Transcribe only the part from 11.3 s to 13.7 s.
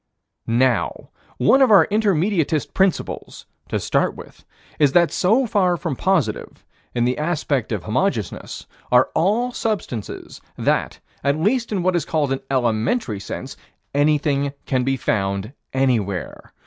least in what is called an elementary sense,